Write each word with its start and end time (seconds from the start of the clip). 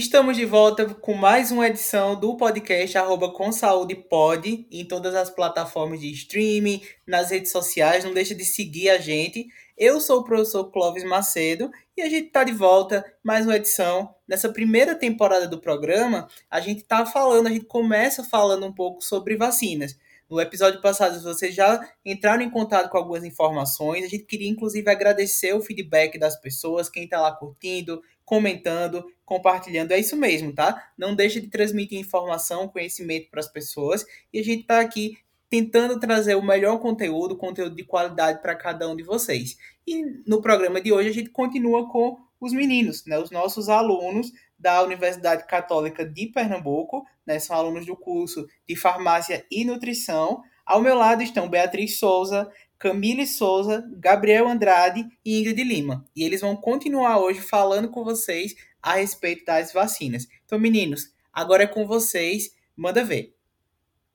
Estamos 0.00 0.36
de 0.36 0.44
volta 0.44 0.86
com 0.86 1.14
mais 1.14 1.50
uma 1.50 1.66
edição 1.66 2.18
do 2.18 2.36
podcast 2.36 2.96
arroba 2.96 3.32
com 3.32 3.50
saúde 3.50 3.94
pode 3.94 4.66
em 4.70 4.84
todas 4.84 5.14
as 5.14 5.30
plataformas 5.30 6.00
de 6.00 6.10
streaming, 6.12 6.82
nas 7.06 7.30
redes 7.30 7.50
sociais, 7.50 8.04
não 8.04 8.12
deixa 8.14 8.34
de 8.34 8.44
seguir 8.44 8.90
a 8.90 8.98
gente. 8.98 9.46
Eu 9.80 9.98
sou 9.98 10.20
o 10.20 10.24
professor 10.24 10.70
Clóvis 10.70 11.02
Macedo 11.04 11.70
e 11.96 12.02
a 12.02 12.08
gente 12.10 12.26
está 12.26 12.44
de 12.44 12.52
volta, 12.52 13.02
mais 13.24 13.46
uma 13.46 13.56
edição. 13.56 14.14
Nessa 14.28 14.50
primeira 14.50 14.94
temporada 14.94 15.48
do 15.48 15.58
programa, 15.58 16.28
a 16.50 16.60
gente 16.60 16.82
está 16.82 17.06
falando, 17.06 17.46
a 17.46 17.50
gente 17.50 17.64
começa 17.64 18.22
falando 18.22 18.66
um 18.66 18.74
pouco 18.74 19.02
sobre 19.02 19.38
vacinas. 19.38 19.98
No 20.28 20.38
episódio 20.38 20.82
passado, 20.82 21.18
vocês 21.22 21.54
já 21.54 21.80
entraram 22.04 22.42
em 22.42 22.50
contato 22.50 22.90
com 22.90 22.98
algumas 22.98 23.24
informações. 23.24 24.04
A 24.04 24.08
gente 24.08 24.24
queria, 24.24 24.50
inclusive, 24.50 24.90
agradecer 24.90 25.54
o 25.54 25.62
feedback 25.62 26.18
das 26.18 26.38
pessoas, 26.38 26.90
quem 26.90 27.04
está 27.04 27.18
lá 27.18 27.32
curtindo, 27.34 28.02
comentando, 28.22 29.02
compartilhando. 29.24 29.92
É 29.92 29.98
isso 29.98 30.14
mesmo, 30.14 30.54
tá? 30.54 30.90
Não 30.96 31.14
deixe 31.14 31.40
de 31.40 31.48
transmitir 31.48 31.98
informação, 31.98 32.68
conhecimento 32.68 33.30
para 33.30 33.40
as 33.40 33.48
pessoas. 33.48 34.04
E 34.30 34.40
a 34.40 34.44
gente 34.44 34.60
está 34.60 34.78
aqui 34.78 35.16
tentando 35.50 35.98
trazer 35.98 36.36
o 36.36 36.42
melhor 36.42 36.78
conteúdo, 36.78 37.36
conteúdo 37.36 37.74
de 37.74 37.84
qualidade 37.84 38.40
para 38.40 38.54
cada 38.54 38.88
um 38.88 38.94
de 38.94 39.02
vocês. 39.02 39.58
E 39.84 40.04
no 40.24 40.40
programa 40.40 40.80
de 40.80 40.92
hoje 40.92 41.08
a 41.08 41.12
gente 41.12 41.30
continua 41.30 41.90
com 41.90 42.16
os 42.40 42.52
meninos, 42.52 43.04
né, 43.04 43.18
os 43.18 43.30
nossos 43.30 43.68
alunos 43.68 44.32
da 44.58 44.82
Universidade 44.82 45.46
Católica 45.46 46.06
de 46.06 46.26
Pernambuco, 46.28 47.04
né, 47.26 47.38
são 47.38 47.56
alunos 47.56 47.84
do 47.84 47.96
curso 47.96 48.46
de 48.66 48.76
Farmácia 48.76 49.44
e 49.50 49.64
Nutrição. 49.64 50.42
Ao 50.64 50.80
meu 50.80 50.94
lado 50.94 51.22
estão 51.22 51.48
Beatriz 51.48 51.98
Souza, 51.98 52.50
Camille 52.78 53.26
Souza, 53.26 53.84
Gabriel 53.98 54.48
Andrade 54.48 55.04
e 55.24 55.40
Ingrid 55.40 55.64
Lima. 55.64 56.06
E 56.14 56.22
eles 56.22 56.40
vão 56.40 56.56
continuar 56.56 57.18
hoje 57.18 57.40
falando 57.40 57.90
com 57.90 58.04
vocês 58.04 58.54
a 58.80 58.94
respeito 58.94 59.44
das 59.44 59.72
vacinas. 59.72 60.26
Então, 60.46 60.58
meninos, 60.58 61.12
agora 61.32 61.64
é 61.64 61.66
com 61.66 61.86
vocês. 61.86 62.54
Manda 62.76 63.04
ver. 63.04 63.34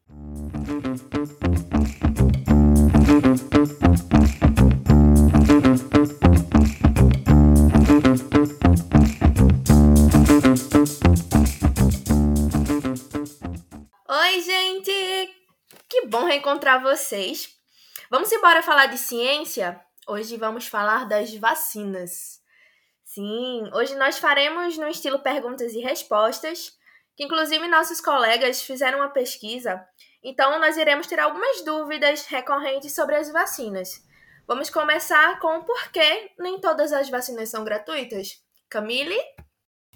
Oi, 0.09 1.04
reencontrar 16.35 16.81
vocês. 16.81 17.49
Vamos 18.09 18.31
embora 18.31 18.61
falar 18.61 18.87
de 18.87 18.97
ciência? 18.97 19.79
Hoje 20.05 20.35
vamos 20.35 20.67
falar 20.67 21.07
das 21.07 21.33
vacinas. 21.35 22.41
Sim, 23.05 23.69
hoje 23.73 23.95
nós 23.95 24.17
faremos 24.17 24.77
no 24.77 24.87
estilo 24.87 25.19
perguntas 25.19 25.73
e 25.73 25.79
respostas, 25.79 26.73
que 27.15 27.23
inclusive 27.23 27.65
nossos 27.69 28.01
colegas 28.01 28.61
fizeram 28.61 28.99
uma 28.99 29.09
pesquisa, 29.09 29.81
então 30.21 30.59
nós 30.59 30.75
iremos 30.75 31.07
ter 31.07 31.19
algumas 31.19 31.63
dúvidas 31.63 32.25
recorrentes 32.25 32.93
sobre 32.93 33.15
as 33.15 33.31
vacinas. 33.31 34.03
Vamos 34.45 34.69
começar 34.69 35.39
com 35.39 35.63
por 35.63 35.89
que 35.91 36.31
nem 36.37 36.59
todas 36.59 36.91
as 36.91 37.09
vacinas 37.09 37.49
são 37.49 37.63
gratuitas. 37.63 38.43
Camille? 38.69 39.17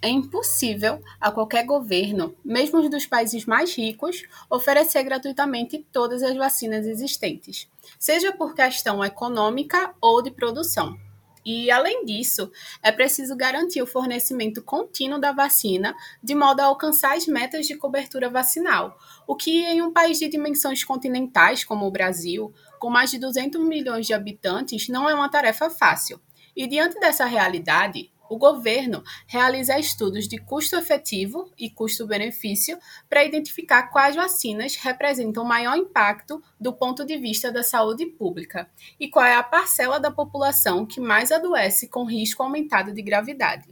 É 0.02 0.08
impossível 0.08 1.02
a 1.20 1.30
qualquer 1.30 1.66
governo, 1.66 2.34
mesmo 2.44 2.80
os 2.80 2.90
dos 2.90 3.06
países 3.06 3.46
mais 3.46 3.76
ricos, 3.76 4.24
oferecer 4.50 5.04
gratuitamente 5.04 5.86
todas 5.92 6.24
as 6.24 6.38
vacinas 6.38 6.86
existentes, 6.86 7.70
seja 8.00 8.32
por 8.32 8.56
questão 8.56 9.04
econômica 9.04 9.94
ou 10.00 10.22
de 10.22 10.32
produção. 10.32 10.98
E, 11.46 11.72
além 11.72 12.06
disso, 12.06 12.52
é 12.82 12.92
preciso 12.92 13.36
garantir 13.36 13.82
o 13.82 13.88
fornecimento 13.88 14.62
contínuo 14.62 15.20
da 15.20 15.32
vacina 15.32 15.96
de 16.24 16.36
modo 16.36 16.60
a 16.62 16.66
alcançar 16.66 17.18
as 17.18 17.28
metas 17.28 17.66
de 17.66 17.76
cobertura 17.76 18.30
vacinal, 18.30 18.98
o 19.28 19.36
que, 19.36 19.64
em 19.64 19.82
um 19.82 19.92
país 19.92 20.20
de 20.20 20.30
dimensões 20.30 20.84
continentais 20.84 21.64
como 21.64 21.86
o 21.86 21.92
Brasil, 21.92 22.54
com 22.78 22.90
mais 22.90 23.12
de 23.12 23.20
200 23.20 23.62
milhões 23.62 24.06
de 24.06 24.14
habitantes, 24.14 24.88
não 24.88 25.10
é 25.10 25.14
uma 25.14 25.30
tarefa 25.30 25.70
fácil. 25.70 26.22
E, 26.56 26.68
diante 26.68 27.00
dessa 27.00 27.26
realidade, 27.26 28.12
o 28.30 28.38
governo 28.38 29.04
realiza 29.28 29.78
estudos 29.80 30.28
de 30.28 30.38
custo 30.38 30.76
efetivo 30.76 31.52
e 31.58 31.70
custo-benefício 31.70 32.78
para 33.10 33.26
identificar 33.26 33.90
quais 33.90 34.16
vacinas 34.16 34.76
representam 34.76 35.44
maior 35.44 35.76
impacto 35.76 36.42
do 36.60 36.72
ponto 36.72 37.04
de 37.06 37.18
vista 37.18 37.52
da 37.52 37.64
saúde 37.64 38.06
pública 38.06 38.70
e 39.00 39.10
qual 39.10 39.26
é 39.26 39.36
a 39.36 39.44
parcela 39.44 40.00
da 40.00 40.12
população 40.12 40.86
que 40.86 41.02
mais 41.02 41.32
adoece 41.32 41.88
com 41.88 42.06
risco 42.06 42.44
aumentado 42.44 42.94
de 42.94 43.02
gravidade. 43.02 43.68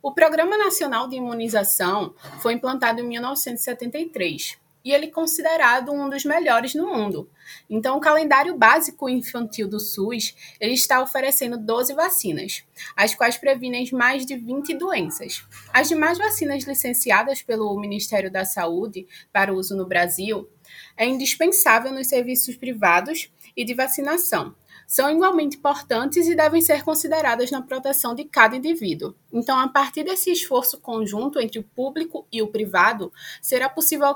O 0.00 0.12
Programa 0.12 0.56
Nacional 0.56 1.08
de 1.08 1.16
Imunização 1.16 2.14
foi 2.40 2.54
implantado 2.54 3.00
em 3.00 3.08
1973 3.08 4.58
e 4.88 4.92
ele 4.92 5.04
é 5.04 5.10
considerado 5.10 5.92
um 5.92 6.08
dos 6.08 6.24
melhores 6.24 6.74
no 6.74 6.86
mundo. 6.86 7.28
Então, 7.68 7.98
o 7.98 8.00
calendário 8.00 8.56
básico 8.56 9.06
infantil 9.06 9.68
do 9.68 9.78
SUS 9.78 10.34
ele 10.58 10.72
está 10.72 11.02
oferecendo 11.02 11.58
12 11.58 11.92
vacinas, 11.92 12.64
as 12.96 13.14
quais 13.14 13.36
previnem 13.36 13.86
mais 13.92 14.24
de 14.24 14.34
20 14.34 14.74
doenças. 14.78 15.44
As 15.74 15.88
demais 15.88 16.16
vacinas 16.16 16.64
licenciadas 16.64 17.42
pelo 17.42 17.78
Ministério 17.78 18.32
da 18.32 18.46
Saúde 18.46 19.06
para 19.30 19.52
uso 19.52 19.76
no 19.76 19.86
Brasil 19.86 20.48
é 20.96 21.04
indispensável 21.04 21.92
nos 21.92 22.08
serviços 22.08 22.56
privados 22.56 23.30
e 23.54 23.66
de 23.66 23.74
vacinação, 23.74 24.54
são 24.88 25.10
igualmente 25.10 25.58
importantes 25.58 26.26
e 26.26 26.34
devem 26.34 26.62
ser 26.62 26.82
consideradas 26.82 27.50
na 27.50 27.60
proteção 27.60 28.14
de 28.14 28.24
cada 28.24 28.56
indivíduo. 28.56 29.14
Então, 29.30 29.58
a 29.58 29.68
partir 29.68 30.02
desse 30.02 30.32
esforço 30.32 30.80
conjunto 30.80 31.38
entre 31.38 31.58
o 31.58 31.62
público 31.62 32.26
e 32.32 32.40
o 32.40 32.48
privado, 32.48 33.12
será 33.42 33.68
possível 33.68 34.06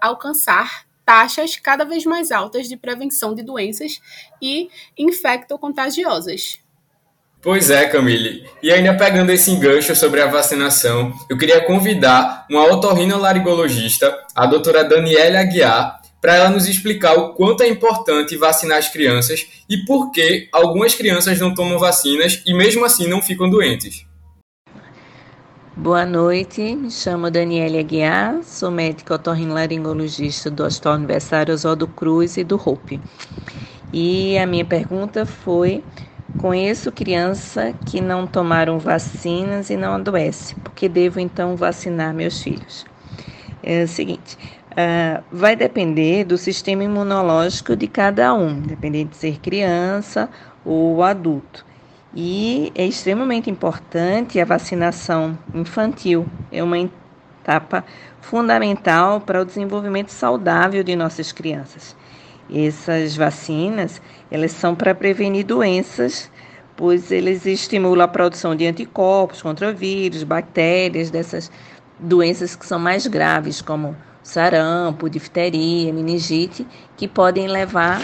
alcançar 0.00 0.86
taxas 1.04 1.56
cada 1.56 1.84
vez 1.84 2.06
mais 2.06 2.32
altas 2.32 2.66
de 2.66 2.76
prevenção 2.78 3.34
de 3.34 3.42
doenças 3.42 4.00
e 4.40 4.70
infectocontagiosas. 4.96 6.58
Pois 7.42 7.68
é, 7.68 7.86
Camille. 7.86 8.48
E 8.62 8.72
ainda 8.72 8.96
pegando 8.96 9.30
esse 9.30 9.50
engancho 9.50 9.94
sobre 9.94 10.22
a 10.22 10.26
vacinação, 10.26 11.12
eu 11.28 11.36
queria 11.36 11.60
convidar 11.66 12.46
uma 12.50 12.64
otorrinolaringologista, 12.72 14.18
a 14.34 14.46
doutora 14.46 14.82
Daniela 14.82 15.40
Aguiar, 15.40 16.00
para 16.24 16.36
ela 16.36 16.48
nos 16.48 16.66
explicar 16.66 17.18
o 17.18 17.34
quanto 17.34 17.62
é 17.62 17.68
importante 17.68 18.34
vacinar 18.34 18.78
as 18.78 18.88
crianças 18.88 19.46
e 19.68 19.84
por 19.84 20.10
que 20.10 20.48
algumas 20.50 20.94
crianças 20.94 21.38
não 21.38 21.52
tomam 21.52 21.78
vacinas 21.78 22.42
e 22.46 22.54
mesmo 22.54 22.82
assim 22.82 23.06
não 23.06 23.20
ficam 23.20 23.50
doentes. 23.50 24.06
Boa 25.76 26.06
noite, 26.06 26.62
me 26.76 26.90
chamo 26.90 27.30
Daniela 27.30 27.78
Aguiar, 27.78 28.42
sou 28.42 28.70
médica 28.70 29.16
otorrinolaringologista 29.16 30.50
do 30.50 30.64
Hospital 30.64 30.94
Universitário 30.94 31.52
Oswaldo 31.52 31.86
Cruz 31.88 32.38
e 32.38 32.42
do 32.42 32.56
HOPE. 32.56 33.02
E 33.92 34.38
a 34.38 34.46
minha 34.46 34.64
pergunta 34.64 35.26
foi: 35.26 35.84
conheço 36.38 36.90
criança 36.90 37.74
que 37.84 38.00
não 38.00 38.26
tomaram 38.26 38.78
vacinas 38.78 39.68
e 39.68 39.76
não 39.76 39.92
adoece, 39.96 40.54
por 40.54 40.72
que 40.72 40.88
devo 40.88 41.20
então 41.20 41.54
vacinar 41.54 42.14
meus 42.14 42.42
filhos? 42.42 42.86
É 43.62 43.82
o 43.84 43.88
seguinte, 43.88 44.38
Uh, 44.74 45.22
vai 45.30 45.54
depender 45.54 46.24
do 46.24 46.36
sistema 46.36 46.82
imunológico 46.82 47.76
de 47.76 47.86
cada 47.86 48.34
um, 48.34 48.60
dependendo 48.60 49.10
de 49.10 49.16
ser 49.16 49.38
criança 49.38 50.28
ou 50.64 51.00
adulto. 51.00 51.64
E 52.12 52.72
é 52.74 52.84
extremamente 52.84 53.48
importante 53.48 54.40
a 54.40 54.44
vacinação 54.44 55.38
infantil, 55.54 56.26
é 56.50 56.60
uma 56.60 56.78
etapa 56.78 57.84
fundamental 58.20 59.20
para 59.20 59.42
o 59.42 59.44
desenvolvimento 59.44 60.10
saudável 60.10 60.82
de 60.82 60.96
nossas 60.96 61.30
crianças. 61.30 61.94
Essas 62.52 63.16
vacinas, 63.16 64.02
elas 64.28 64.50
são 64.50 64.74
para 64.74 64.92
prevenir 64.92 65.44
doenças, 65.44 66.30
pois 66.76 67.12
eles 67.12 67.46
estimulam 67.46 68.04
a 68.04 68.08
produção 68.08 68.56
de 68.56 68.66
anticorpos 68.66 69.40
contra 69.40 69.72
vírus, 69.72 70.24
bactérias, 70.24 71.10
dessas 71.10 71.50
doenças 71.98 72.56
que 72.56 72.66
são 72.66 72.78
mais 72.78 73.06
graves, 73.06 73.62
como 73.62 73.96
sarampo, 74.24 75.08
difteria, 75.08 75.92
meningite, 75.92 76.66
que 76.96 77.06
podem 77.06 77.46
levar 77.46 78.02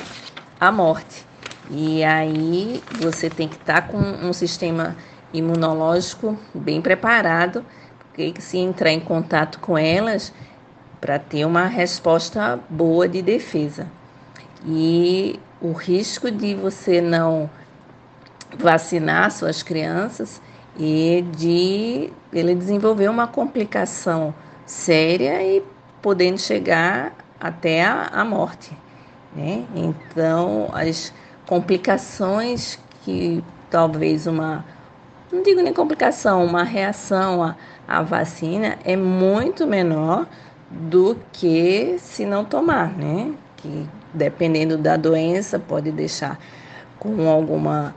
à 0.60 0.70
morte. 0.70 1.26
E 1.70 2.04
aí 2.04 2.82
você 3.00 3.30
tem 3.30 3.48
que 3.48 3.56
estar 3.56 3.82
tá 3.82 3.88
com 3.88 3.98
um 3.98 4.32
sistema 4.32 4.96
imunológico 5.32 6.38
bem 6.54 6.82
preparado, 6.82 7.64
porque 7.98 8.34
se 8.40 8.58
entrar 8.58 8.90
em 8.90 9.00
contato 9.00 9.58
com 9.58 9.78
elas 9.78 10.32
para 11.00 11.18
ter 11.18 11.44
uma 11.46 11.66
resposta 11.66 12.60
boa 12.68 13.08
de 13.08 13.22
defesa. 13.22 13.88
E 14.66 15.40
o 15.60 15.72
risco 15.72 16.30
de 16.30 16.54
você 16.54 17.00
não 17.00 17.48
vacinar 18.58 19.30
suas 19.30 19.62
crianças 19.62 20.42
e 20.78 21.24
de 21.36 22.12
ele 22.32 22.54
desenvolver 22.54 23.08
uma 23.08 23.26
complicação 23.26 24.34
séria 24.66 25.42
e 25.42 25.62
podendo 26.02 26.38
chegar 26.38 27.12
até 27.38 27.84
a, 27.84 28.08
a 28.12 28.24
morte. 28.24 28.76
Né? 29.34 29.64
Então, 29.74 30.68
as 30.72 31.12
complicações 31.46 32.78
que 33.02 33.42
talvez 33.70 34.26
uma, 34.26 34.64
não 35.32 35.42
digo 35.42 35.62
nem 35.62 35.72
complicação, 35.72 36.44
uma 36.44 36.62
reação 36.62 37.42
à, 37.42 37.56
à 37.86 38.02
vacina 38.02 38.78
é 38.84 38.96
muito 38.96 39.66
menor 39.66 40.26
do 40.70 41.16
que 41.32 41.96
se 41.98 42.24
não 42.24 42.44
tomar, 42.44 42.96
né? 42.96 43.32
Que 43.56 43.86
dependendo 44.14 44.78
da 44.78 44.96
doença 44.96 45.58
pode 45.58 45.90
deixar 45.90 46.38
com 46.98 47.28
alguma 47.28 47.94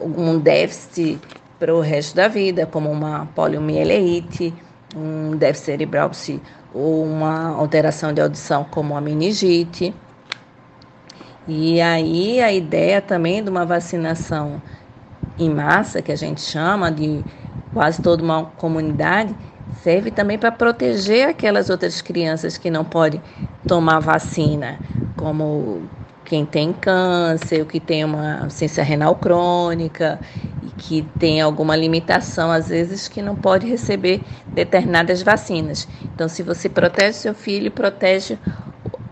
algum 0.00 0.38
déficit 0.38 1.20
para 1.58 1.72
o 1.72 1.80
resto 1.80 2.16
da 2.16 2.26
vida, 2.26 2.66
como 2.66 2.90
uma 2.90 3.26
poliomielite, 3.36 4.52
um 4.94 5.36
déficit 5.36 5.64
cerebral 5.66 6.10
ou 6.74 7.04
uma 7.04 7.48
alteração 7.48 8.12
de 8.12 8.20
audição 8.20 8.64
como 8.64 8.96
a 8.96 9.00
meningite. 9.00 9.94
E 11.46 11.80
aí 11.80 12.40
a 12.40 12.52
ideia 12.52 13.00
também 13.00 13.42
de 13.42 13.50
uma 13.50 13.64
vacinação 13.64 14.60
em 15.38 15.50
massa, 15.50 16.00
que 16.00 16.12
a 16.12 16.16
gente 16.16 16.40
chama 16.40 16.90
de 16.90 17.24
quase 17.72 18.00
toda 18.00 18.22
uma 18.22 18.44
comunidade, 18.44 19.34
serve 19.82 20.10
também 20.10 20.38
para 20.38 20.52
proteger 20.52 21.28
aquelas 21.28 21.68
outras 21.68 22.00
crianças 22.00 22.56
que 22.56 22.70
não 22.70 22.84
podem 22.84 23.20
tomar 23.66 23.98
vacina, 23.98 24.78
como 25.16 25.82
quem 26.24 26.46
tem 26.46 26.72
câncer, 26.72 27.62
o 27.62 27.66
que 27.66 27.80
tem 27.80 28.04
uma 28.04 28.48
ciência 28.50 28.84
renal 28.84 29.16
crônica 29.16 30.20
que 30.82 31.02
tem 31.18 31.40
alguma 31.40 31.76
limitação, 31.76 32.50
às 32.50 32.68
vezes, 32.68 33.08
que 33.08 33.22
não 33.22 33.36
pode 33.36 33.66
receber 33.66 34.20
determinadas 34.48 35.22
vacinas. 35.22 35.88
Então, 36.02 36.28
se 36.28 36.42
você 36.42 36.68
protege 36.68 37.12
seu 37.12 37.34
filho, 37.34 37.70
protege 37.70 38.38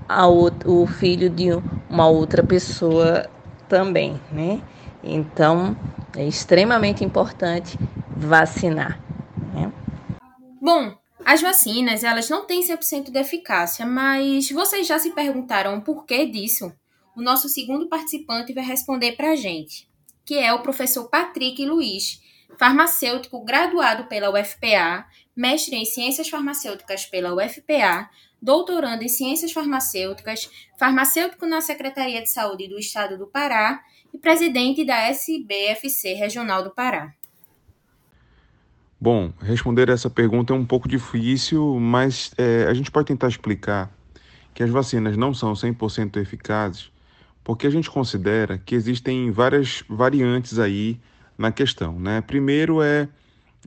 a, 0.08 0.28
o 0.28 0.86
filho 0.86 1.30
de 1.30 1.50
uma 1.88 2.08
outra 2.08 2.42
pessoa 2.42 3.28
também, 3.68 4.20
né? 4.32 4.60
Então, 5.02 5.76
é 6.16 6.26
extremamente 6.26 7.04
importante 7.04 7.78
vacinar. 8.16 9.00
Né? 9.54 9.72
Bom, 10.60 10.92
as 11.24 11.40
vacinas, 11.40 12.02
elas 12.02 12.28
não 12.28 12.44
têm 12.44 12.62
100% 12.62 13.10
de 13.10 13.18
eficácia, 13.18 13.86
mas 13.86 14.50
vocês 14.50 14.86
já 14.86 14.98
se 14.98 15.10
perguntaram 15.10 15.78
o 15.78 15.82
porquê 15.82 16.26
disso? 16.26 16.72
o 17.16 17.22
nosso 17.22 17.48
segundo 17.48 17.88
participante 17.88 18.52
vai 18.52 18.64
responder 18.64 19.12
para 19.12 19.32
a 19.32 19.36
gente, 19.36 19.86
que 20.30 20.38
é 20.38 20.54
o 20.54 20.60
professor 20.60 21.08
Patrick 21.08 21.66
Luiz, 21.66 22.22
farmacêutico 22.56 23.44
graduado 23.44 24.04
pela 24.04 24.30
UFPA, 24.30 25.04
mestre 25.34 25.74
em 25.74 25.84
Ciências 25.84 26.28
Farmacêuticas 26.28 27.04
pela 27.04 27.34
UFPA, 27.34 28.08
doutorando 28.40 29.02
em 29.02 29.08
Ciências 29.08 29.50
Farmacêuticas, 29.50 30.48
farmacêutico 30.78 31.46
na 31.46 31.60
Secretaria 31.60 32.22
de 32.22 32.30
Saúde 32.30 32.68
do 32.68 32.78
Estado 32.78 33.18
do 33.18 33.26
Pará 33.26 33.80
e 34.14 34.18
presidente 34.18 34.84
da 34.84 34.98
SBFC 35.08 36.12
Regional 36.14 36.62
do 36.62 36.70
Pará. 36.70 37.12
Bom, 39.00 39.32
responder 39.40 39.88
essa 39.88 40.08
pergunta 40.08 40.52
é 40.52 40.56
um 40.56 40.64
pouco 40.64 40.86
difícil, 40.86 41.80
mas 41.80 42.30
é, 42.38 42.66
a 42.68 42.74
gente 42.74 42.88
pode 42.88 43.08
tentar 43.08 43.26
explicar 43.26 43.90
que 44.54 44.62
as 44.62 44.70
vacinas 44.70 45.16
não 45.16 45.34
são 45.34 45.54
100% 45.54 46.18
eficazes 46.18 46.92
porque 47.42 47.66
a 47.66 47.70
gente 47.70 47.90
considera 47.90 48.58
que 48.58 48.74
existem 48.74 49.30
várias 49.30 49.82
variantes 49.88 50.58
aí 50.58 51.00
na 51.36 51.50
questão. 51.50 51.98
Né? 51.98 52.20
Primeiro 52.20 52.82
é, 52.82 53.08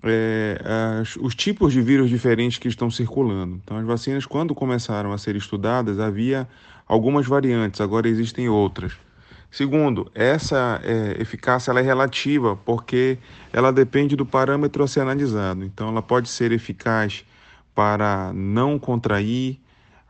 é 0.04 0.62
as, 1.02 1.16
os 1.16 1.36
tipos 1.36 1.74
de 1.74 1.82
vírus 1.82 2.10
diferentes 2.10 2.58
que 2.58 2.68
estão 2.68 2.90
circulando. 2.90 3.60
Então, 3.64 3.78
as 3.78 3.86
vacinas, 3.86 4.26
quando 4.26 4.54
começaram 4.54 5.12
a 5.12 5.18
ser 5.18 5.36
estudadas, 5.36 6.00
havia 6.00 6.48
algumas 6.88 7.26
variantes, 7.26 7.82
agora 7.82 8.08
existem 8.08 8.48
outras. 8.48 8.94
Segundo, 9.50 10.12
essa 10.16 10.82
é, 10.84 11.22
eficácia 11.22 11.70
ela 11.70 11.80
é 11.80 11.84
relativa 11.84 12.56
porque 12.56 13.20
ela 13.52 13.72
depende 13.72 14.16
do 14.16 14.26
parâmetro 14.26 14.84
a 14.84 14.88
ser 14.88 15.02
analisado. 15.02 15.64
Então, 15.64 15.90
ela 15.90 16.02
pode 16.02 16.30
ser 16.30 16.52
eficaz 16.52 17.24
para 17.76 18.32
não 18.34 18.78
contrair 18.78 19.60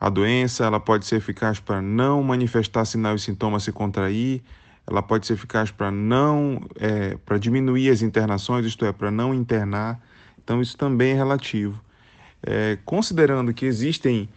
a 0.04 0.10
doença 0.10 0.66
ela 0.66 0.82
pode 0.82 1.06
ser 1.06 1.16
eficaz 1.16 1.62
para 1.62 1.82
não 1.82 2.22
manifestar 2.22 2.84
sinais 2.84 3.22
e 3.22 3.24
sintomas 3.24 3.64
se 3.64 3.72
contrair, 3.72 4.44
ela 4.86 5.02
pode 5.02 5.26
ser 5.26 5.32
eficaz 5.32 5.72
para 5.72 5.90
não 5.90 6.62
é, 6.78 7.16
para 7.26 7.38
diminuir 7.38 7.90
as 7.90 8.02
internações, 8.02 8.66
isto 8.66 8.84
é, 8.84 8.92
para 8.92 9.10
não 9.10 9.34
internar. 9.34 9.98
Então 10.44 10.62
isso 10.62 10.76
também 10.76 11.12
é 11.12 11.14
relativo. 11.14 11.80
É, 12.46 12.78
considerando 12.84 13.54
que 13.54 13.66
existem 13.66 14.28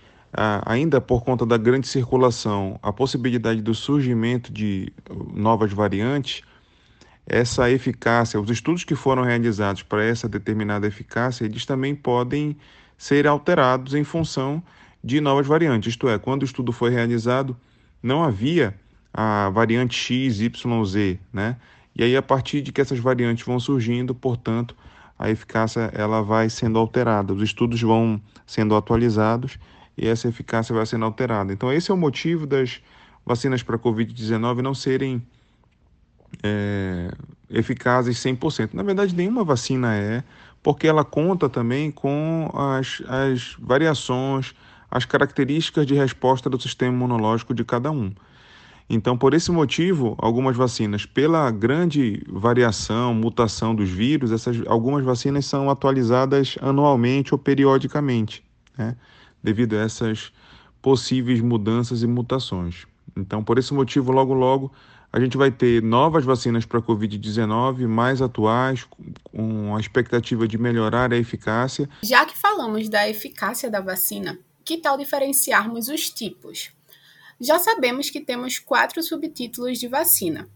ainda 0.65 1.01
por 1.01 1.25
conta 1.25 1.45
da 1.45 1.57
grande 1.57 1.89
circulação 1.89 2.79
a 2.81 2.93
possibilidade 2.93 3.61
do 3.61 3.75
surgimento 3.75 4.53
de 4.53 4.93
novas 5.35 5.73
variantes, 5.73 6.43
essa 7.27 7.69
eficácia, 7.73 8.41
os 8.41 8.51
estudos 8.51 8.85
que 8.85 8.95
foram 8.95 9.25
realizados 9.25 9.83
para 9.83 10.05
essa 10.05 10.29
determinada 10.29 10.87
eficácia, 10.87 11.45
eles 11.45 11.67
também 11.67 11.93
podem 11.93 12.57
ser 12.97 13.27
alterados 13.27 13.95
em 13.95 14.05
função 14.05 14.63
de 15.03 15.21
novas 15.21 15.47
variantes. 15.47 15.91
Isto 15.91 16.09
é, 16.09 16.19
quando 16.19 16.43
o 16.43 16.45
estudo 16.45 16.73
foi 16.73 16.91
realizado, 16.91 17.57
não 18.03 18.23
havia 18.23 18.75
a 19.13 19.51
variante 19.51 19.97
X, 19.97 20.41
Y, 20.41 20.85
Z, 20.85 21.19
né? 21.33 21.57
E 21.95 22.03
aí, 22.03 22.15
a 22.15 22.23
partir 22.23 22.61
de 22.61 22.73
que 22.73 22.81
essas 22.81 22.99
variantes 22.99 23.47
vão 23.47 23.59
surgindo, 23.59 24.15
portanto, 24.15 24.77
a 25.19 25.31
eficácia 25.31 25.91
ela 25.95 26.23
vai 26.23 26.51
sendo 26.51 26.79
alterada, 26.79 27.33
os 27.33 27.43
estudos 27.43 27.81
vão 27.81 28.21
sendo 28.47 28.77
atualizados 28.77 29.59
e 29.97 30.07
essa 30.07 30.29
eficácia 30.29 30.75
vai 30.75 30.85
sendo 30.85 31.07
alterada. 31.07 31.53
Então, 31.53 31.73
esse 31.73 31.91
é 31.91 31.95
o 31.95 31.97
motivo 31.97 32.47
das 32.47 32.83
vacinas 33.25 33.63
para 33.63 33.79
Covid-19 33.79 34.61
não 34.61 34.75
serem 34.75 35.23
é, 36.43 37.11
eficazes 37.49 38.19
100%. 38.19 38.75
Na 38.75 38.83
verdade, 38.83 39.15
nenhuma 39.15 39.43
vacina 39.43 39.95
é, 39.95 40.23
porque 40.63 40.87
ela 40.87 41.05
conta 41.05 41.49
também 41.49 41.91
com 41.91 42.51
as, 42.55 43.03
as 43.09 43.57
variações, 43.59 44.55
as 44.91 45.05
características 45.05 45.87
de 45.87 45.95
resposta 45.95 46.49
do 46.49 46.61
sistema 46.61 46.93
imunológico 46.93 47.55
de 47.55 47.65
cada 47.65 47.91
um. 47.91 48.13
Então, 48.89 49.19
por 49.19 49.35
esse 49.35 49.51
motivo, 49.51 50.15
algumas 50.19 50.57
vacinas, 50.57 51.05
pela 51.05 51.51
grande 51.51 52.23
variação, 52.29 53.13
mutação 53.13 53.75
dos 53.75 53.91
vírus, 53.91 54.31
essas, 54.31 54.63
algumas 54.67 55.05
vacinas 55.05 55.45
são 55.45 55.69
atualizadas 55.69 56.57
anualmente 56.61 57.35
ou 57.35 57.39
periodicamente, 57.39 58.45
né? 58.79 58.97
devido 59.43 59.75
a 59.75 59.81
essas 59.81 60.33
possíveis 60.81 61.41
mudanças 61.41 62.03
e 62.05 62.07
mutações. 62.07 62.87
Então, 63.17 63.43
por 63.43 63.59
esse 63.59 63.75
motivo, 63.75 64.13
logo, 64.13 64.33
logo, 64.33 64.73
a 65.13 65.19
gente 65.19 65.37
vai 65.37 65.51
ter 65.51 65.83
novas 65.83 66.25
vacinas 66.25 66.65
para 66.65 66.79
a 66.79 66.83
Covid-19, 66.83 67.89
mais 67.89 68.23
atuais, 68.23 68.87
com 69.25 69.75
a 69.75 69.81
expectativa 69.81 70.47
de 70.47 70.59
melhorar 70.59 71.13
a 71.13 71.17
eficácia. 71.17 71.89
Já 72.03 72.25
que 72.25 72.37
falamos 72.37 72.89
da 72.89 73.09
eficácia 73.09 73.71
da 73.71 73.81
vacina, 73.81 74.39
que 74.67 74.77
tal 74.77 74.99
diferenciarmos 74.99 75.89
os 75.89 76.11
tipos? 76.11 76.73
Já 77.41 77.57
sabemos 77.57 78.11
que 78.11 78.21
temos 78.21 78.59
quatro 78.59 79.01
subtítulos 79.01 79.79
de 79.79 79.87
vacina: 79.87 80.51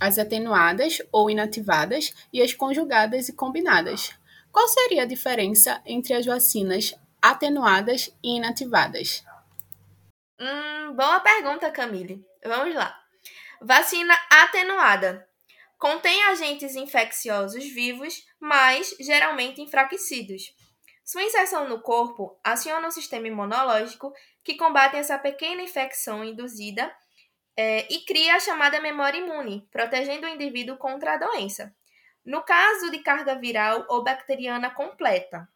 as 0.00 0.18
atenuadas 0.18 1.00
ou 1.12 1.30
inativadas 1.30 2.12
e 2.32 2.42
as 2.42 2.52
conjugadas 2.52 3.28
e 3.28 3.32
combinadas. 3.32 4.12
Qual 4.50 4.66
seria 4.66 5.02
a 5.02 5.06
diferença 5.06 5.80
entre 5.86 6.12
as 6.12 6.26
vacinas 6.26 6.92
atenuadas 7.22 8.12
e 8.22 8.36
inativadas? 8.36 9.24
Hum, 10.40 10.94
boa 10.94 11.20
pergunta, 11.20 11.70
Camille. 11.70 12.22
Vamos 12.44 12.74
lá. 12.74 12.98
Vacina 13.60 14.14
atenuada 14.28 15.26
contém 15.78 16.24
agentes 16.24 16.74
infecciosos 16.74 17.64
vivos, 17.64 18.24
mas 18.40 18.94
geralmente 19.00 19.60
enfraquecidos. 19.60 20.52
Sua 21.12 21.24
inserção 21.24 21.68
no 21.68 21.78
corpo 21.78 22.40
aciona 22.42 22.88
o 22.88 22.90
sistema 22.90 23.28
imunológico 23.28 24.14
que 24.42 24.56
combate 24.56 24.96
essa 24.96 25.18
pequena 25.18 25.60
infecção 25.60 26.24
induzida 26.24 26.90
é, 27.54 27.86
e 27.92 28.00
cria 28.06 28.36
a 28.36 28.40
chamada 28.40 28.80
memória 28.80 29.18
imune, 29.18 29.68
protegendo 29.70 30.26
o 30.26 30.30
indivíduo 30.30 30.78
contra 30.78 31.12
a 31.12 31.16
doença. 31.18 31.70
No 32.24 32.40
caso 32.42 32.90
de 32.90 33.00
carga 33.00 33.34
viral 33.34 33.84
ou 33.90 34.02
bacteriana 34.02 34.70
completa. 34.70 35.46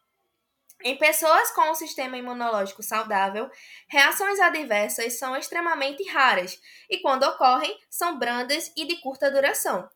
Em 0.83 0.95
pessoas 0.95 1.49
com 1.49 1.71
um 1.71 1.73
sistema 1.73 2.17
imunológico 2.17 2.83
saudável, 2.83 3.49
reações 3.87 4.39
adversas 4.39 5.17
são 5.17 5.35
extremamente 5.35 6.07
raras 6.07 6.61
e, 6.87 6.99
quando 6.99 7.23
ocorrem, 7.23 7.75
são 7.89 8.19
brandas 8.19 8.71
e 8.77 8.85
de 8.85 8.97
curta 8.97 9.31
duração. 9.31 9.89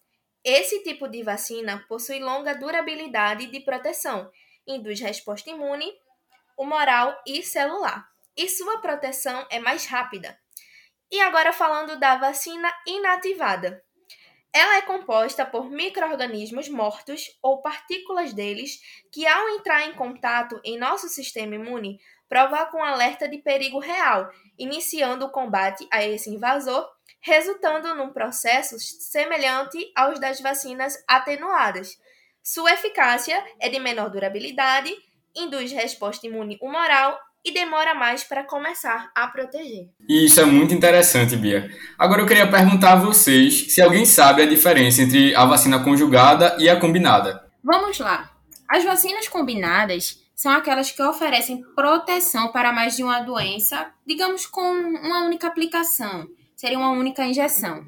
Esse 0.43 0.81
tipo 0.81 1.07
de 1.07 1.21
vacina 1.21 1.85
possui 1.87 2.17
longa 2.19 2.55
durabilidade 2.55 3.45
de 3.45 3.59
proteção 3.59 4.27
induz 4.67 4.99
resposta 4.99 5.49
imune, 5.49 5.91
humoral 6.57 7.19
e 7.25 7.41
celular. 7.43 8.07
E 8.35 8.47
sua 8.47 8.79
proteção 8.79 9.45
é 9.49 9.59
mais 9.59 9.85
rápida. 9.85 10.39
E 11.11 11.19
agora 11.19 11.51
falando 11.51 11.99
da 11.99 12.15
vacina 12.15 12.71
inativada. 12.87 13.83
Ela 14.53 14.77
é 14.77 14.81
composta 14.81 15.45
por 15.45 15.69
microorganismos 15.69 16.67
mortos 16.67 17.37
ou 17.41 17.61
partículas 17.61 18.33
deles 18.33 18.81
que, 19.11 19.25
ao 19.25 19.49
entrar 19.49 19.85
em 19.87 19.93
contato 19.93 20.59
em 20.63 20.77
nosso 20.77 21.07
sistema 21.07 21.55
imune, 21.55 21.99
provocam 22.27 22.79
um 22.79 22.83
alerta 22.83 23.29
de 23.29 23.37
perigo 23.37 23.79
real, 23.79 24.29
iniciando 24.57 25.25
o 25.25 25.29
combate 25.29 25.87
a 25.91 26.05
esse 26.05 26.29
invasor, 26.29 26.85
resultando 27.21 27.93
num 27.95 28.11
processo 28.11 28.77
semelhante 28.79 29.91
aos 29.95 30.19
das 30.19 30.41
vacinas 30.41 31.01
atenuadas. 31.07 31.97
Sua 32.43 32.74
eficácia 32.74 33.41
é 33.60 33.69
de 33.69 33.79
menor 33.79 34.10
durabilidade, 34.10 34.91
induz 35.36 35.71
resposta 35.71 36.25
imune 36.25 36.57
humoral 36.62 37.19
e 37.43 37.51
demora 37.51 37.93
mais 37.93 38.24
para 38.24 38.43
começar 38.43 39.12
a 39.15 39.27
proteger. 39.27 39.89
Isso 40.07 40.39
é 40.39 40.45
muito 40.45 40.74
interessante, 40.74 41.36
Bia. 41.36 41.69
Agora 41.98 42.21
eu 42.21 42.27
queria 42.27 42.50
perguntar 42.50 42.93
a 42.93 42.95
vocês 42.98 43.74
se 43.74 43.81
alguém 43.81 44.05
sabe 44.05 44.41
a 44.41 44.48
diferença 44.48 45.01
entre 45.01 45.36
a 45.36 45.45
vacina 45.45 45.83
conjugada 45.83 46.55
e 46.60 46.69
a 46.69 46.79
combinada. 46.79 47.48
Vamos 47.63 48.00
lá. 48.00 48.31
As 48.67 48.83
vacinas 48.83 49.27
combinadas 49.27 50.19
são 50.36 50.51
aquelas 50.51 50.91
que 50.91 51.03
oferecem 51.03 51.62
proteção 51.75 52.51
para 52.51 52.71
mais 52.71 52.95
de 52.95 53.03
uma 53.03 53.19
doença, 53.21 53.91
digamos 54.05 54.48
com 54.48 54.62
uma 54.62 55.24
única 55.25 55.48
aplicação, 55.48 56.27
seria 56.55 56.79
uma 56.79 56.91
única 56.91 57.24
injeção. 57.24 57.86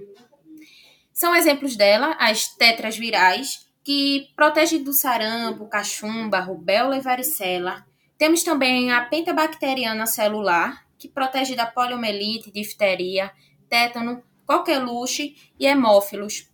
São 1.12 1.36
exemplos 1.36 1.76
dela 1.76 2.16
as 2.20 2.48
tetras 2.48 2.98
virais, 2.98 3.68
que 3.84 4.30
protegem 4.36 4.84
do 4.84 4.94
sarampo, 4.94 5.68
cachumba, 5.68 6.40
rubéola 6.40 6.98
e 6.98 7.02
varicela 7.02 7.86
temos 8.24 8.42
também 8.42 8.90
a 8.90 9.02
pentabacteriana 9.02 10.06
celular, 10.06 10.86
que 10.98 11.10
protege 11.10 11.56
da 11.56 11.66
poliomielite, 11.66 12.50
difteria, 12.52 13.30
tétano, 13.68 14.24
coqueluche 14.46 15.36
e 15.60 15.66
hemófilos. 15.66 16.50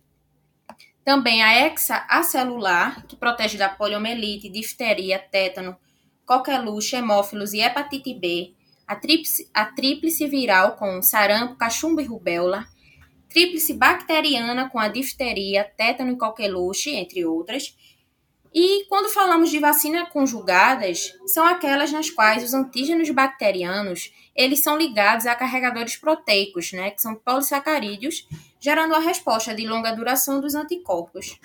Também 1.04 1.44
a 1.44 1.66
hexaacelular, 1.66 3.06
que 3.06 3.14
protege 3.14 3.56
da 3.56 3.68
poliomielite, 3.68 4.48
difteria, 4.48 5.18
tétano, 5.18 5.76
coqueluche, 6.26 6.96
hemófilos 6.96 7.52
e 7.52 7.60
hepatite 7.60 8.14
B. 8.14 8.52
A 8.84 8.96
tríplice, 8.96 9.48
a 9.54 9.64
tríplice 9.66 10.26
viral 10.26 10.76
com 10.76 11.00
sarampo, 11.00 11.54
cachumba 11.54 12.02
e 12.02 12.06
rubéola. 12.06 12.66
Tríplice 13.30 13.72
bacteriana 13.72 14.68
com 14.68 14.78
a 14.78 14.88
difteria, 14.88 15.64
tétano 15.76 16.12
e 16.12 16.18
coqueluche, 16.18 16.90
entre 16.90 17.24
outras 17.24 17.74
e 18.52 18.84
quando 18.88 19.08
falamos 19.08 19.48
de 19.48 19.60
vacina 19.60 20.06
conjugadas, 20.06 21.16
são 21.26 21.46
aquelas 21.46 21.92
nas 21.92 22.10
quais 22.10 22.42
os 22.42 22.52
antígenos 22.52 23.08
bacterianos 23.10 24.12
eles 24.34 24.62
são 24.62 24.76
ligados 24.76 25.26
a 25.26 25.36
carregadores 25.36 25.96
proteicos, 25.96 26.72
né, 26.72 26.90
que 26.90 27.00
são 27.00 27.14
polissacarídeos, 27.14 28.26
gerando 28.58 28.94
a 28.94 28.98
resposta 28.98 29.54
de 29.54 29.66
longa 29.66 29.92
duração 29.92 30.40
dos 30.40 30.54
anticorpos. 30.54 31.38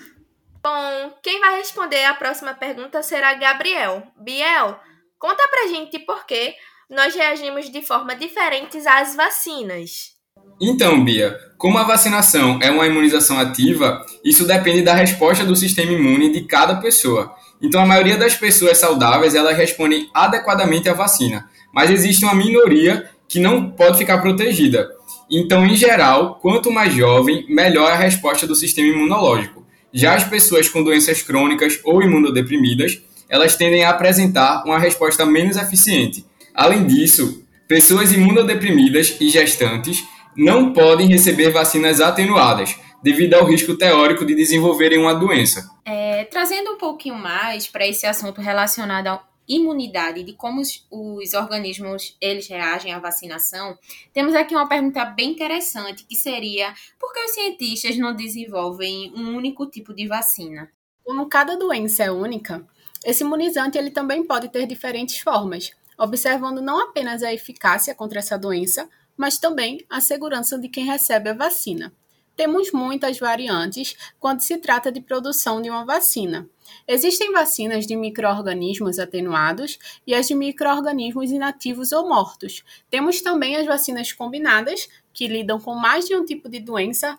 Bom, 0.62 1.12
quem 1.22 1.38
vai 1.38 1.58
responder 1.58 2.04
a 2.04 2.14
próxima 2.14 2.54
pergunta 2.54 3.02
será 3.02 3.34
Gabriel. 3.34 4.02
Biel, 4.16 4.80
conta 5.16 5.46
pra 5.48 5.68
gente 5.68 6.00
por 6.00 6.26
que 6.26 6.56
nós 6.90 7.14
reagimos 7.14 7.70
de 7.70 7.82
forma 7.82 8.16
diferentes 8.16 8.84
às 8.84 9.14
vacinas. 9.14 10.15
Então, 10.60 11.04
Bia, 11.04 11.38
como 11.58 11.76
a 11.76 11.84
vacinação 11.84 12.58
é 12.62 12.70
uma 12.70 12.86
imunização 12.86 13.38
ativa, 13.38 14.04
isso 14.24 14.46
depende 14.46 14.82
da 14.82 14.94
resposta 14.94 15.44
do 15.44 15.54
sistema 15.54 15.92
imune 15.92 16.32
de 16.32 16.42
cada 16.42 16.76
pessoa. 16.76 17.34
Então, 17.60 17.82
a 17.82 17.86
maioria 17.86 18.16
das 18.16 18.34
pessoas 18.34 18.78
saudáveis 18.78 19.34
elas 19.34 19.56
respondem 19.56 20.08
adequadamente 20.14 20.88
à 20.88 20.94
vacina, 20.94 21.48
mas 21.72 21.90
existe 21.90 22.24
uma 22.24 22.34
minoria 22.34 23.10
que 23.28 23.38
não 23.38 23.70
pode 23.70 23.98
ficar 23.98 24.18
protegida. 24.18 24.88
Então, 25.30 25.66
em 25.66 25.74
geral, 25.74 26.38
quanto 26.40 26.70
mais 26.70 26.94
jovem, 26.94 27.44
melhor 27.48 27.92
a 27.92 27.96
resposta 27.96 28.46
do 28.46 28.54
sistema 28.54 28.88
imunológico. 28.88 29.66
Já 29.92 30.14
as 30.14 30.24
pessoas 30.24 30.68
com 30.68 30.82
doenças 30.82 31.22
crônicas 31.22 31.80
ou 31.84 32.02
imunodeprimidas, 32.02 33.02
elas 33.28 33.56
tendem 33.56 33.84
a 33.84 33.90
apresentar 33.90 34.62
uma 34.64 34.78
resposta 34.78 35.26
menos 35.26 35.56
eficiente. 35.56 36.24
Além 36.54 36.86
disso, 36.86 37.42
pessoas 37.66 38.12
imunodeprimidas 38.12 39.16
e 39.20 39.28
gestantes 39.28 40.04
não 40.36 40.72
podem 40.72 41.08
receber 41.08 41.50
vacinas 41.50 42.00
atenuadas, 42.00 42.76
devido 43.02 43.34
ao 43.34 43.46
risco 43.46 43.76
teórico 43.76 44.26
de 44.26 44.34
desenvolverem 44.34 44.98
uma 44.98 45.14
doença. 45.14 45.70
É, 45.84 46.24
trazendo 46.24 46.72
um 46.72 46.78
pouquinho 46.78 47.14
mais 47.14 47.66
para 47.66 47.86
esse 47.86 48.06
assunto 48.06 48.40
relacionado 48.40 49.08
à 49.08 49.22
imunidade, 49.48 50.24
de 50.24 50.32
como 50.32 50.60
os, 50.60 50.86
os, 50.90 51.32
organismos 51.34 52.16
eles 52.20 52.48
reagem 52.48 52.92
à 52.92 52.98
vacinação, 52.98 53.78
temos 54.12 54.34
aqui 54.34 54.54
uma 54.54 54.68
pergunta 54.68 55.04
bem 55.04 55.30
interessante, 55.30 56.04
que 56.04 56.16
seria 56.16 56.74
por 56.98 57.12
que 57.12 57.20
os 57.20 57.30
cientistas 57.30 57.96
não 57.96 58.14
desenvolvem 58.14 59.12
um 59.14 59.36
único 59.36 59.66
tipo 59.66 59.94
de 59.94 60.06
vacina? 60.08 60.68
Como 61.04 61.28
cada 61.28 61.56
doença 61.56 62.02
é 62.02 62.10
única, 62.10 62.66
esse 63.04 63.22
imunizante 63.22 63.78
ele 63.78 63.90
também 63.90 64.24
pode 64.24 64.48
ter 64.48 64.66
diferentes 64.66 65.20
formas, 65.20 65.70
observando 65.96 66.60
não 66.60 66.80
apenas 66.80 67.22
a 67.22 67.32
eficácia 67.32 67.94
contra 67.94 68.18
essa 68.18 68.36
doença, 68.36 68.88
mas 69.16 69.38
também 69.38 69.84
a 69.88 70.00
segurança 70.00 70.58
de 70.58 70.68
quem 70.68 70.84
recebe 70.84 71.30
a 71.30 71.34
vacina. 71.34 71.92
Temos 72.36 72.70
muitas 72.70 73.18
variantes 73.18 73.96
quando 74.20 74.40
se 74.40 74.58
trata 74.58 74.92
de 74.92 75.00
produção 75.00 75.62
de 75.62 75.70
uma 75.70 75.86
vacina. 75.86 76.46
Existem 76.86 77.32
vacinas 77.32 77.86
de 77.86 77.96
microorganismos 77.96 78.98
atenuados 78.98 79.78
e 80.06 80.14
as 80.14 80.28
de 80.28 80.34
microorganismos 80.34 81.30
inativos 81.30 81.92
ou 81.92 82.06
mortos. 82.06 82.62
Temos 82.90 83.22
também 83.22 83.56
as 83.56 83.66
vacinas 83.66 84.12
combinadas, 84.12 84.86
que 85.14 85.26
lidam 85.26 85.58
com 85.58 85.74
mais 85.74 86.04
de 86.04 86.14
um 86.14 86.26
tipo 86.26 86.46
de 86.46 86.60
doença, 86.60 87.18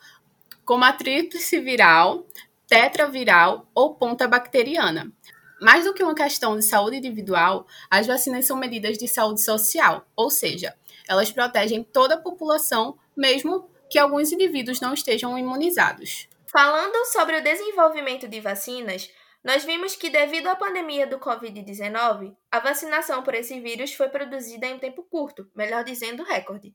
como 0.63 0.83
a 0.83 0.93
tríplice 0.93 1.59
viral, 1.59 2.27
tetraviral 2.67 3.67
ou 3.73 3.95
ponta 3.95 4.27
bacteriana. 4.27 5.11
Mais 5.59 5.85
do 5.85 5.93
que 5.93 6.03
uma 6.03 6.13
questão 6.13 6.55
de 6.55 6.63
saúde 6.63 6.97
individual, 6.97 7.65
as 7.89 8.05
vacinas 8.05 8.45
são 8.45 8.55
medidas 8.55 8.97
de 8.99 9.07
saúde 9.07 9.41
social, 9.41 10.05
ou 10.15 10.29
seja, 10.29 10.75
elas 11.07 11.31
protegem 11.31 11.83
toda 11.83 12.15
a 12.15 12.21
população, 12.21 12.97
mesmo 13.15 13.69
que 13.89 13.99
alguns 13.99 14.31
indivíduos 14.31 14.81
não 14.81 14.93
estejam 14.93 15.37
imunizados. 15.37 16.27
Falando 16.51 17.05
sobre 17.05 17.37
o 17.37 17.43
desenvolvimento 17.43 18.27
de 18.27 18.39
vacinas, 18.39 19.09
nós 19.43 19.63
vimos 19.63 19.95
que, 19.95 20.09
devido 20.09 20.47
à 20.47 20.55
pandemia 20.55 21.07
do 21.07 21.19
Covid-19, 21.19 22.35
a 22.51 22.59
vacinação 22.59 23.23
por 23.23 23.33
esse 23.33 23.59
vírus 23.59 23.93
foi 23.93 24.09
produzida 24.09 24.65
em 24.65 24.73
um 24.73 24.79
tempo 24.79 25.03
curto, 25.03 25.49
melhor 25.55 25.83
dizendo, 25.83 26.23
recorde. 26.23 26.73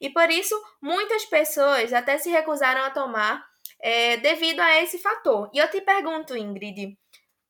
E 0.00 0.08
por 0.10 0.30
isso, 0.30 0.54
muitas 0.80 1.24
pessoas 1.26 1.92
até 1.92 2.16
se 2.18 2.30
recusaram 2.30 2.82
a 2.82 2.90
tomar 2.90 3.44
é, 3.80 4.16
devido 4.16 4.60
a 4.60 4.80
esse 4.82 4.98
fator. 4.98 5.50
E 5.52 5.58
eu 5.58 5.70
te 5.70 5.80
pergunto, 5.80 6.36
Ingrid, 6.36 6.96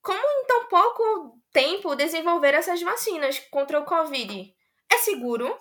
como 0.03 0.19
em 0.19 0.47
tão 0.47 0.67
pouco 0.67 1.39
tempo 1.53 1.95
desenvolver 1.95 2.55
essas 2.55 2.83
vacinas 2.83 3.39
contra 3.51 3.79
o 3.79 3.85
Covid? 3.85 4.53
É 4.93 4.99
seguro? 4.99 5.57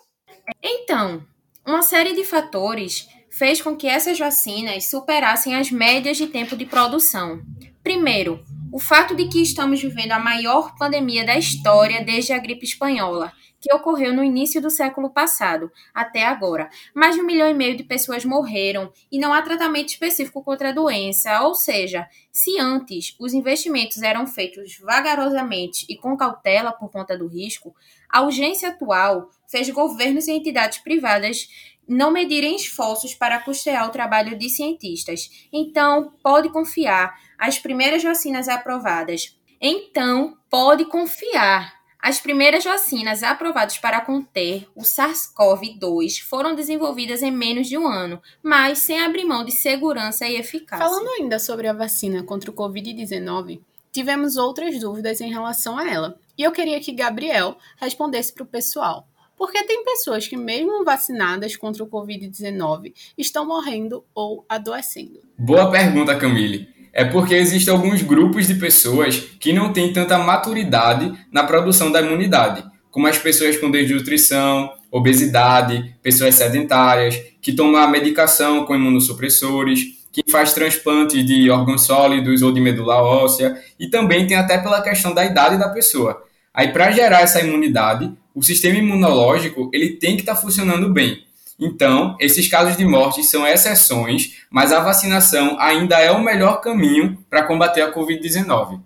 Então, 0.62 1.26
uma 1.66 1.82
série 1.82 2.14
de 2.14 2.24
fatores 2.24 3.08
fez 3.30 3.62
com 3.62 3.76
que 3.76 3.88
essas 3.88 4.20
vacinas 4.20 4.90
superassem 4.90 5.56
as 5.56 5.72
médias 5.72 6.18
de 6.18 6.28
tempo 6.28 6.56
de 6.56 6.66
produção. 6.66 7.42
Primeiro, 7.84 8.44
o 8.72 8.80
fato 8.80 9.16
de 9.16 9.28
que 9.28 9.42
estamos 9.42 9.82
vivendo 9.82 10.14
a 10.14 10.20
maior 10.20 10.76
pandemia 10.78 11.26
da 11.26 11.38
história 11.38 12.04
desde 12.04 12.34
a 12.34 12.40
gripe 12.40 12.66
espanhola, 12.66 13.32
que 13.64 13.74
ocorreu 13.74 14.14
no 14.14 14.24
início 14.24 14.62
do 14.62 14.70
século 14.70 15.10
passado 15.10 15.72
até 15.94 16.26
agora. 16.26 16.70
Mais 16.94 17.16
de 17.16 17.22
um 17.22 17.26
milhão 17.26 17.48
e 17.48 17.54
meio 17.54 17.78
de 17.78 17.84
pessoas 17.84 18.26
morreram 18.26 18.92
e 19.10 19.18
não 19.18 19.34
há 19.34 19.42
tratamento 19.42 19.90
específico 19.90 20.44
contra 20.44 20.70
a 20.70 20.74
doença, 20.74 21.42
ou 21.44 21.56
seja, 21.56 22.06
se 22.30 22.60
antes 22.60 23.16
os 23.18 23.34
investimentos 23.34 24.02
eram 24.02 24.28
feitos 24.28 24.78
vagarosamente 24.80 25.86
e 25.88 25.96
com 25.96 26.18
cautela 26.18 26.74
por 26.74 26.92
conta 26.92 27.18
do 27.18 27.26
risco, 27.26 27.74
a 28.14 28.22
urgência 28.22 28.70
atual 28.70 29.28
fez 29.50 29.68
governos 29.72 30.28
e 30.28 30.32
entidades 30.32 30.78
privadas 30.78 31.48
não 31.88 32.12
medirem 32.12 32.56
esforços 32.56 33.16
para 33.16 33.40
custear 33.40 33.88
o 33.88 33.92
trabalho 33.92 34.38
de 34.38 34.50
cientistas. 34.50 35.48
Então, 35.52 36.14
pode 36.22 36.50
confiar. 36.50 37.20
As 37.40 37.58
primeiras 37.58 38.04
vacinas 38.04 38.48
aprovadas. 38.48 39.36
Então, 39.60 40.38
pode 40.48 40.86
confiar. 40.86 41.74
As 42.00 42.20
primeiras 42.20 42.64
vacinas 42.64 43.24
aprovadas 43.24 43.80
para 43.80 44.00
conter 44.00 44.68
o 44.76 44.82
SARS-CoV-2 44.82 46.22
foram 46.22 46.54
desenvolvidas 46.54 47.24
em 47.24 47.32
menos 47.32 47.68
de 47.68 47.78
um 47.80 47.88
ano, 47.88 48.22
mas 48.44 48.78
sem 48.80 49.00
abrir 49.00 49.26
mão 49.26 49.44
de 49.44 49.54
segurança 49.54 50.28
e 50.28 50.36
eficácia. 50.36 50.86
Falando 50.86 51.10
ainda 51.10 51.40
sobre 51.40 51.68
a 51.68 51.74
vacina 51.74 52.22
contra 52.22 52.52
o 52.52 52.54
Covid-19, 52.54 53.60
tivemos 53.92 54.38
outras 54.38 54.80
dúvidas 54.80 55.20
em 55.20 55.32
relação 55.32 55.78
a 55.78 55.90
ela. 55.90 56.20
E 56.38 56.44
eu 56.44 56.52
queria 56.52 56.80
que 56.80 56.92
Gabriel 56.92 57.58
respondesse 57.78 58.34
para 58.34 58.44
o 58.44 58.48
pessoal. 58.48 59.08
Porque 59.38 59.64
tem 59.64 59.84
pessoas 59.84 60.28
que, 60.28 60.38
mesmo 60.38 60.84
vacinadas 60.86 61.56
contra 61.56 61.84
o 61.84 61.88
Covid-19, 61.88 62.94
estão 63.18 63.46
morrendo 63.46 64.04
ou 64.14 64.46
adoecendo. 64.48 65.20
Boa 65.38 65.70
pergunta, 65.70 66.16
Camille. 66.16 66.68
É 66.92 67.04
porque 67.04 67.34
existem 67.34 67.74
alguns 67.74 68.04
grupos 68.04 68.48
de 68.48 68.56
pessoas 68.56 69.20
que 69.20 69.52
não 69.52 69.74
têm 69.74 69.92
tanta 69.92 70.18
maturidade 70.20 71.12
na 71.32 71.44
produção 71.44 71.92
da 71.92 72.02
imunidade, 72.02 72.64
como 72.92 73.08
as 73.08 73.18
pessoas 73.18 73.58
com 73.58 73.72
desnutrição, 73.72 74.72
obesidade, 74.92 75.96
pessoas 76.04 76.36
sedentárias, 76.36 77.20
que 77.42 77.52
tomam 77.52 77.82
a 77.82 77.88
medicação 77.88 78.64
com 78.66 78.76
imunossupressores, 78.76 80.03
quem 80.14 80.24
faz 80.30 80.54
transplante 80.54 81.24
de 81.24 81.50
órgãos 81.50 81.88
sólidos 81.88 82.44
ou 82.44 82.54
de 82.54 82.62
medula 82.62 83.02
óssea, 83.02 83.60
e 83.80 83.90
também 83.90 84.28
tem 84.28 84.38
até 84.38 84.60
pela 84.60 84.84
questão 84.84 85.12
da 85.12 85.26
idade 85.26 85.58
da 85.58 85.70
pessoa. 85.70 86.24
Aí, 86.54 86.72
para 86.72 86.92
gerar 86.92 87.22
essa 87.22 87.42
imunidade, 87.42 88.14
o 88.34 88.44
sistema 88.44 88.78
imunológico 88.78 89.72
ele 89.74 89.98
tem 89.98 90.16
que 90.16 90.22
estar 90.22 90.36
tá 90.36 90.42
funcionando 90.42 90.94
bem. 90.94 91.26
Então, 91.60 92.16
esses 92.20 92.48
casos 92.48 92.78
de 92.78 92.86
morte 92.86 93.24
são 93.24 93.46
exceções, 93.46 94.46
mas 94.52 94.72
a 94.72 94.82
vacinação 94.82 95.60
ainda 95.60 96.00
é 96.00 96.12
o 96.12 96.24
melhor 96.24 96.62
caminho 96.62 97.18
para 97.28 97.48
combater 97.48 97.82
a 97.82 97.92
Covid-19. 97.92 98.82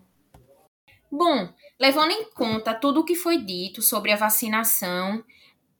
Bom, 1.11 1.49
levando 1.79 2.11
em 2.11 2.29
conta 2.31 2.73
tudo 2.73 3.01
o 3.01 3.03
que 3.03 3.15
foi 3.15 3.37
dito 3.37 3.81
sobre 3.81 4.11
a 4.11 4.17
vacinação, 4.17 5.23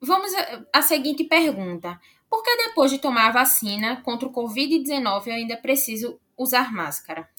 vamos 0.02 0.32
à 0.74 0.82
seguinte 0.82 1.24
pergunta: 1.24 2.00
por 2.30 2.44
que 2.44 2.56
depois 2.58 2.92
de 2.92 3.00
tomar 3.00 3.30
a 3.30 3.32
vacina 3.32 4.02
contra 4.02 4.28
o 4.28 4.34
Covid-19 4.34 5.28
eu 5.28 5.34
ainda 5.34 5.58
preciso 5.58 6.20
usar 6.38 6.74
máscara? 6.74 7.30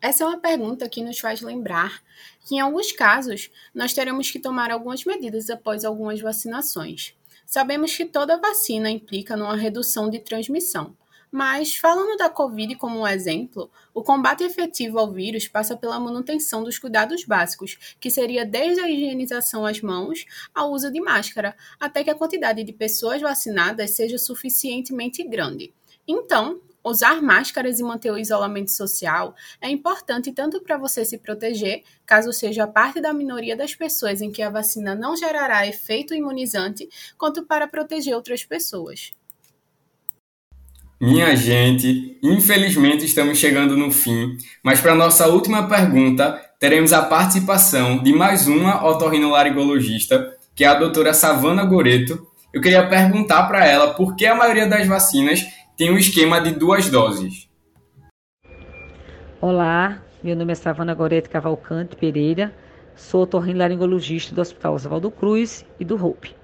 Essa 0.00 0.24
é 0.24 0.26
uma 0.26 0.38
pergunta 0.38 0.88
que 0.88 1.02
nos 1.02 1.18
faz 1.18 1.40
lembrar 1.40 2.02
que, 2.46 2.56
em 2.56 2.60
alguns 2.60 2.92
casos, 2.92 3.50
nós 3.74 3.92
teremos 3.92 4.30
que 4.30 4.38
tomar 4.38 4.70
algumas 4.70 5.04
medidas 5.04 5.50
após 5.50 5.84
algumas 5.84 6.20
vacinações. 6.20 7.14
Sabemos 7.44 7.96
que 7.96 8.04
toda 8.04 8.40
vacina 8.40 8.90
implica 8.90 9.36
numa 9.36 9.56
redução 9.56 10.10
de 10.10 10.18
transmissão, 10.18 10.96
mas, 11.30 11.76
falando 11.76 12.16
da 12.16 12.28
Covid 12.28 12.76
como 12.76 13.00
um 13.00 13.06
exemplo, 13.06 13.70
o 13.92 14.02
combate 14.02 14.44
efetivo 14.44 14.98
ao 14.98 15.12
vírus 15.12 15.48
passa 15.48 15.76
pela 15.76 15.98
manutenção 15.98 16.62
dos 16.62 16.78
cuidados 16.78 17.24
básicos, 17.24 17.96
que 18.00 18.10
seria 18.10 18.44
desde 18.44 18.80
a 18.80 18.90
higienização 18.90 19.66
às 19.66 19.80
mãos 19.80 20.24
ao 20.54 20.72
uso 20.72 20.90
de 20.90 21.00
máscara, 21.00 21.56
até 21.78 22.04
que 22.04 22.10
a 22.10 22.14
quantidade 22.14 22.62
de 22.62 22.72
pessoas 22.72 23.20
vacinadas 23.20 23.90
seja 23.92 24.18
suficientemente 24.18 25.22
grande. 25.22 25.72
Então, 26.06 26.60
Usar 26.88 27.20
máscaras 27.20 27.80
e 27.80 27.82
manter 27.82 28.12
o 28.12 28.16
isolamento 28.16 28.70
social 28.70 29.34
é 29.60 29.68
importante 29.68 30.30
tanto 30.30 30.60
para 30.60 30.78
você 30.78 31.04
se 31.04 31.18
proteger, 31.18 31.82
caso 32.06 32.32
seja 32.32 32.64
parte 32.64 33.00
da 33.00 33.12
minoria 33.12 33.56
das 33.56 33.74
pessoas 33.74 34.20
em 34.20 34.30
que 34.30 34.40
a 34.40 34.48
vacina 34.48 34.94
não 34.94 35.16
gerará 35.16 35.66
efeito 35.66 36.14
imunizante, 36.14 36.88
quanto 37.18 37.44
para 37.44 37.66
proteger 37.66 38.14
outras 38.14 38.44
pessoas. 38.44 39.12
Minha 40.98 41.36
gente, 41.36 42.18
infelizmente 42.22 43.04
estamos 43.04 43.36
chegando 43.36 43.76
no 43.76 43.90
fim, 43.90 44.38
mas 44.64 44.80
para 44.80 44.94
nossa 44.94 45.28
última 45.28 45.68
pergunta, 45.68 46.40
teremos 46.58 46.90
a 46.90 47.02
participação 47.02 48.02
de 48.02 48.14
mais 48.14 48.48
uma 48.48 48.82
otorrinolaringologista, 48.82 50.34
que 50.54 50.64
é 50.64 50.68
a 50.68 50.74
doutora 50.74 51.12
Savana 51.12 51.66
Goreto. 51.66 52.26
Eu 52.50 52.62
queria 52.62 52.88
perguntar 52.88 53.42
para 53.42 53.66
ela 53.66 53.92
por 53.92 54.16
que 54.16 54.24
a 54.24 54.34
maioria 54.34 54.66
das 54.66 54.86
vacinas 54.86 55.44
tem 55.76 55.92
um 55.92 55.98
esquema 55.98 56.40
de 56.40 56.52
duas 56.52 56.88
doses. 56.88 57.46
Olá, 59.38 60.02
meu 60.24 60.34
nome 60.34 60.52
é 60.52 60.54
Savana 60.54 60.94
Gorete 60.94 61.28
Cavalcante 61.28 61.94
Pereira, 61.94 62.54
sou 62.94 63.24
otorrinolaringologista 63.24 64.34
do 64.34 64.40
Hospital 64.40 64.72
Oswaldo 64.72 65.10
Cruz 65.10 65.62
e 65.78 65.84
do 65.84 66.02
Hope. 66.02 66.34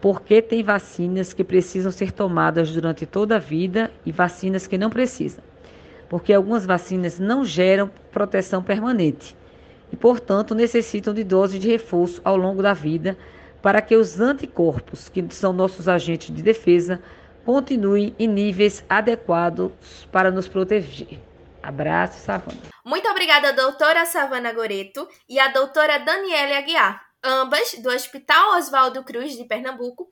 Por 0.00 0.22
que 0.22 0.40
tem 0.40 0.62
vacinas 0.62 1.32
que 1.32 1.42
precisam 1.42 1.90
ser 1.90 2.12
tomadas 2.12 2.70
durante 2.70 3.04
toda 3.04 3.36
a 3.36 3.40
vida 3.40 3.90
e 4.06 4.12
vacinas 4.12 4.66
que 4.66 4.78
não 4.78 4.90
precisam? 4.90 5.42
Porque 6.08 6.32
algumas 6.32 6.64
vacinas 6.64 7.18
não 7.18 7.44
geram 7.44 7.90
proteção 8.12 8.62
permanente 8.62 9.36
e, 9.92 9.96
portanto, 9.96 10.54
necessitam 10.54 11.12
de 11.12 11.24
doses 11.24 11.60
de 11.60 11.68
reforço 11.68 12.20
ao 12.24 12.36
longo 12.36 12.62
da 12.62 12.72
vida 12.72 13.18
para 13.60 13.82
que 13.82 13.96
os 13.96 14.20
anticorpos, 14.20 15.08
que 15.08 15.24
são 15.30 15.52
nossos 15.52 15.88
agentes 15.88 16.34
de 16.34 16.42
defesa, 16.42 17.00
continue 17.44 18.14
em 18.18 18.28
níveis 18.28 18.84
adequados 18.88 19.72
para 20.12 20.30
nos 20.30 20.46
proteger. 20.46 21.18
Abraço, 21.62 22.20
Savana. 22.20 22.58
Muito 22.84 23.08
obrigada, 23.08 23.52
doutora 23.52 24.06
Savana 24.06 24.52
Goreto 24.52 25.08
e 25.28 25.40
a 25.40 25.48
doutora 25.48 25.98
Daniela 25.98 26.58
Aguiar, 26.58 27.07
ambas 27.22 27.74
do 27.74 27.90
Hospital 27.90 28.56
Oswaldo 28.56 29.04
Cruz 29.04 29.36
de 29.36 29.44
Pernambuco, 29.44 30.10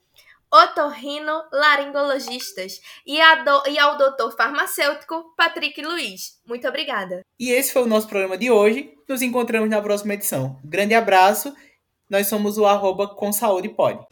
otorrino 0.53 1.43
laringologistas, 1.53 2.81
e, 3.07 3.19
e 3.19 3.79
ao 3.79 3.99
doutor 3.99 4.35
farmacêutico 4.37 5.35
Patrick 5.37 5.83
Luiz. 5.83 6.41
Muito 6.47 6.67
obrigada. 6.69 7.21
E 7.39 7.51
esse 7.51 7.73
foi 7.73 7.83
o 7.83 7.87
nosso 7.87 8.09
programa 8.09 8.39
de 8.39 8.51
hoje. 8.51 8.95
Nos 9.09 9.23
encontramos 9.23 9.69
na 9.69 9.83
próxima 9.83 10.15
edição. 10.15 10.59
grande 10.65 10.95
abraço. 10.95 11.55
Nós 12.09 12.29
somos 12.29 12.57
o 12.57 12.67
arroba 12.67 13.09
com 13.09 13.33
saúde 13.33 13.69
pode. 13.69 14.07